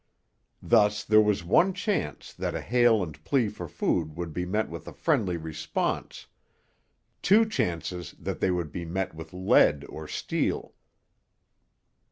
Thus 0.63 1.03
there 1.03 1.21
was 1.21 1.43
one 1.43 1.73
chance 1.73 2.33
that 2.33 2.55
a 2.55 2.61
hail 2.61 3.03
and 3.03 3.23
plea 3.23 3.49
for 3.49 3.67
food 3.67 4.17
would 4.17 4.33
be 4.33 4.47
met 4.47 4.67
with 4.67 4.87
a 4.87 4.93
friendly 4.93 5.37
response; 5.37 6.25
two 7.21 7.45
chances 7.47 8.15
that 8.17 8.39
they 8.39 8.49
would 8.49 8.71
be 8.71 8.83
met 8.83 9.13
with 9.13 9.31
lead 9.31 9.85
or 9.87 10.07
steel. 10.07 10.73